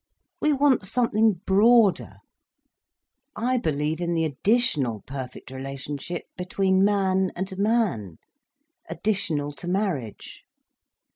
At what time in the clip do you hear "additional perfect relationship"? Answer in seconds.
4.25-6.23